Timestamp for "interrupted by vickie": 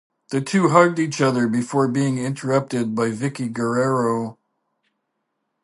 2.17-3.53